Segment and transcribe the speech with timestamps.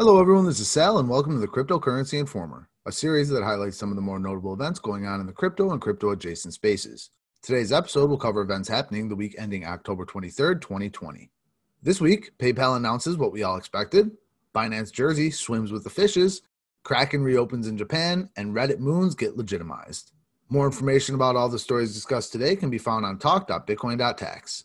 [0.00, 0.46] Hello, everyone.
[0.46, 3.96] This is Sal, and welcome to the Cryptocurrency Informer, a series that highlights some of
[3.96, 7.10] the more notable events going on in the crypto and crypto adjacent spaces.
[7.42, 11.28] Today's episode will cover events happening the week ending October 23rd, 2020.
[11.82, 14.10] This week, PayPal announces what we all expected
[14.54, 16.40] Binance Jersey swims with the fishes,
[16.82, 20.12] Kraken reopens in Japan, and Reddit moons get legitimized.
[20.48, 24.64] More information about all the stories discussed today can be found on talk.bitcoin.tax.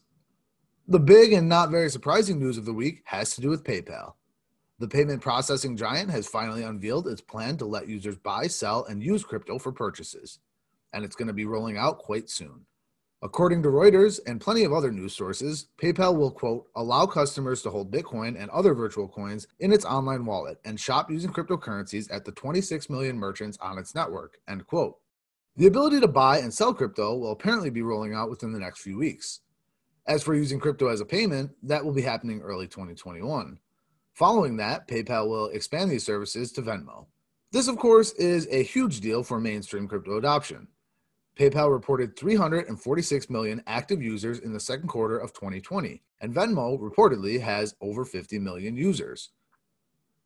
[0.88, 4.14] The big and not very surprising news of the week has to do with PayPal.
[4.78, 9.01] The payment processing giant has finally unveiled its plan to let users buy, sell, and
[9.01, 10.39] use crypto for purchases,
[10.92, 12.65] and it's going to be rolling out quite soon.
[13.21, 17.70] According to Reuters and plenty of other news sources, PayPal will, quote, allow customers to
[17.70, 22.26] hold Bitcoin and other virtual coins in its online wallet and shop using cryptocurrencies at
[22.26, 24.98] the 26 million merchants on its network, end quote.
[25.56, 28.82] The ability to buy and sell crypto will apparently be rolling out within the next
[28.82, 29.39] few weeks.
[30.06, 33.58] As for using crypto as a payment, that will be happening early 2021.
[34.16, 37.08] Following that, PayPal will expand these services to Venmo.
[37.52, 40.70] This, of course, is a huge deal for mainstream crypto adoption.
[41.38, 47.42] PayPal reported 346 million active users in the second quarter of 2020, and Venmo reportedly
[47.42, 49.31] has over 50 million users.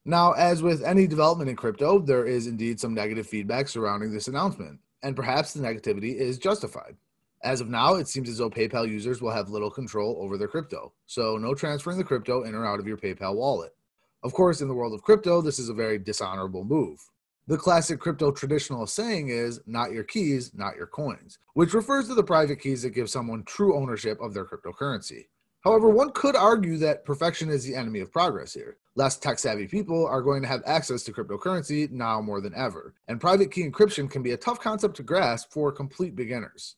[0.05, 4.27] Now, as with any development in crypto, there is indeed some negative feedback surrounding this
[4.27, 6.95] announcement, and perhaps the negativity is justified.
[7.41, 10.47] As of now, it seems as though PayPal users will have little control over their
[10.47, 13.73] crypto, so no transferring the crypto in or out of your PayPal wallet.
[14.21, 16.99] Of course, in the world of crypto, this is a very dishonorable move.
[17.47, 22.15] The classic crypto traditional saying is not your keys, not your coins, which refers to
[22.15, 25.27] the private keys that give someone true ownership of their cryptocurrency.
[25.61, 28.77] However, one could argue that perfection is the enemy of progress here.
[28.95, 32.93] Less tech savvy people are going to have access to cryptocurrency now more than ever,
[33.07, 36.75] and private key encryption can be a tough concept to grasp for complete beginners.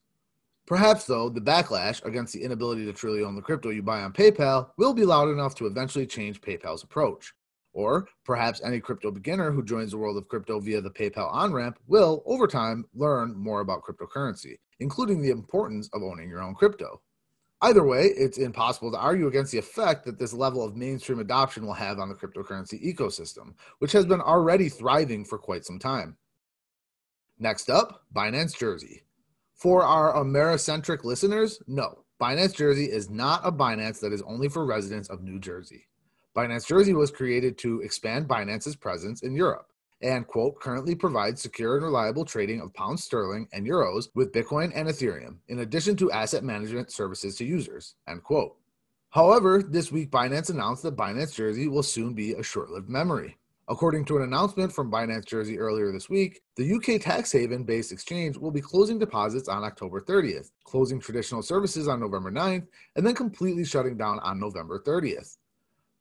[0.72, 4.14] Perhaps, though, the backlash against the inability to truly own the crypto you buy on
[4.14, 7.34] PayPal will be loud enough to eventually change PayPal's approach.
[7.74, 11.52] Or perhaps any crypto beginner who joins the world of crypto via the PayPal on
[11.52, 16.56] ramp will, over time, learn more about cryptocurrency, including the importance of owning your own
[16.56, 17.02] crypto.
[17.62, 21.66] Either way, it's impossible to argue against the effect that this level of mainstream adoption
[21.66, 26.16] will have on the cryptocurrency ecosystem, which has been already thriving for quite some time.
[27.40, 29.04] Next up, Binance Jersey.
[29.62, 34.66] For our Americentric listeners, no, Binance Jersey is not a Binance that is only for
[34.66, 35.86] residents of New Jersey.
[36.36, 39.68] Binance Jersey was created to expand Binance's presence in Europe
[40.02, 44.72] and, quote, currently provides secure and reliable trading of pounds sterling and euros with Bitcoin
[44.74, 48.56] and Ethereum, in addition to asset management services to users, end quote.
[49.12, 53.38] However, this week Binance announced that Binance Jersey will soon be a short lived memory.
[53.68, 57.92] According to an announcement from Binance Jersey earlier this week, the UK tax haven based
[57.92, 63.06] exchange will be closing deposits on October 30th, closing traditional services on November 9th, and
[63.06, 65.38] then completely shutting down on November 30th.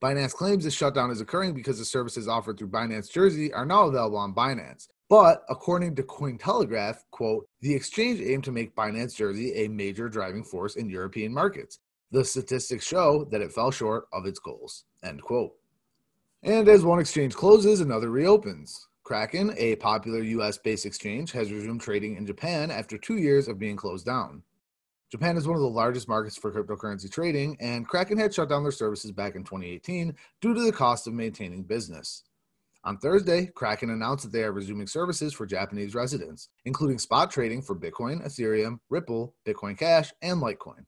[0.02, 3.84] Binance claims this shutdown is occurring because the services offered through Binance Jersey are now
[3.84, 4.88] available on Binance.
[5.10, 10.42] But according to Cointelegraph, quote, the exchange aimed to make Binance Jersey a major driving
[10.42, 11.80] force in European markets.
[12.12, 15.52] The statistics show that it fell short of its goals, end quote.
[16.42, 18.88] And as one exchange closes, another reopens.
[19.02, 23.58] Kraken, a popular US based exchange, has resumed trading in Japan after two years of
[23.58, 24.42] being closed down.
[25.10, 28.62] Japan is one of the largest markets for cryptocurrency trading, and Kraken had shut down
[28.62, 32.22] their services back in 2018 due to the cost of maintaining business.
[32.84, 37.60] On Thursday, Kraken announced that they are resuming services for Japanese residents, including spot trading
[37.60, 40.86] for Bitcoin, Ethereum, Ripple, Bitcoin Cash, and Litecoin.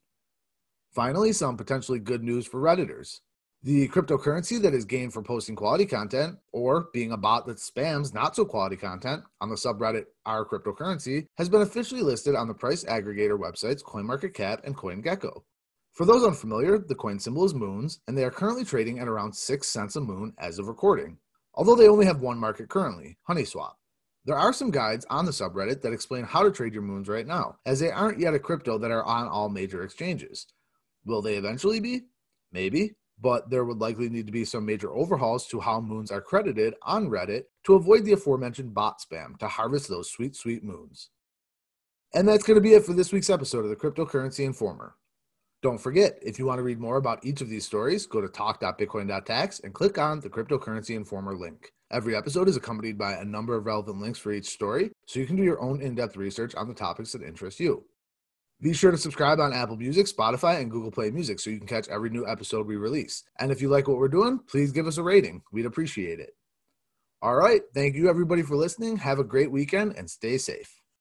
[0.94, 3.20] Finally, some potentially good news for Redditors.
[3.64, 8.12] The cryptocurrency that is gained for posting quality content or being a bot that spams
[8.12, 12.82] not so quality content on the subreddit r/CryptoCurrency has been officially listed on the price
[12.82, 15.42] aggregator websites CoinMarketCap and CoinGecko.
[15.92, 19.32] For those unfamiliar, the coin symbol is moons, and they are currently trading at around
[19.32, 21.18] 6 cents a moon as of recording,
[21.54, 23.74] although they only have one market currently, HoneySwap.
[24.24, 27.28] There are some guides on the subreddit that explain how to trade your moons right
[27.28, 30.48] now, as they aren't yet a crypto that are on all major exchanges.
[31.04, 32.06] Will they eventually be?
[32.50, 36.20] Maybe, but there would likely need to be some major overhauls to how moons are
[36.20, 41.10] credited on Reddit to avoid the aforementioned bot spam to harvest those sweet, sweet moons.
[42.14, 44.96] And that's going to be it for this week's episode of the Cryptocurrency Informer.
[45.62, 48.28] Don't forget, if you want to read more about each of these stories, go to
[48.28, 51.72] talk.bitcoin.tax and click on the Cryptocurrency Informer link.
[51.92, 55.26] Every episode is accompanied by a number of relevant links for each story, so you
[55.26, 57.84] can do your own in depth research on the topics that interest you.
[58.62, 61.66] Be sure to subscribe on Apple Music, Spotify, and Google Play Music so you can
[61.66, 63.24] catch every new episode we release.
[63.40, 65.42] And if you like what we're doing, please give us a rating.
[65.50, 66.30] We'd appreciate it.
[67.20, 67.62] All right.
[67.74, 68.98] Thank you, everybody, for listening.
[68.98, 70.81] Have a great weekend and stay safe.